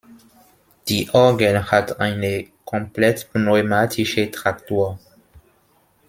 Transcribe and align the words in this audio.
Die 0.87 1.11
Orgel 1.13 1.63
hat 1.69 1.99
eine 1.99 2.47
komplett 2.65 3.31
pneumatische 3.31 4.31
Traktur. 4.31 4.97